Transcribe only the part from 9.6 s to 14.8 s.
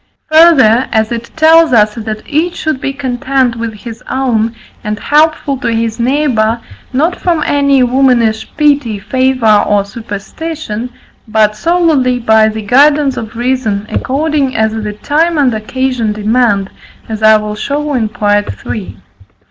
or superstition, but solely by the guidance of reason, according as